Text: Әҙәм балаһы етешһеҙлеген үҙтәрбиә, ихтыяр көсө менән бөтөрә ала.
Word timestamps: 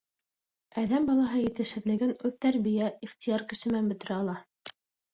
Әҙәм 0.83 1.05
балаһы 1.09 1.43
етешһеҙлеген 1.43 2.15
үҙтәрбиә, 2.31 2.91
ихтыяр 3.11 3.49
көсө 3.55 3.75
менән 3.75 3.95
бөтөрә 3.97 4.21
ала. 4.23 4.41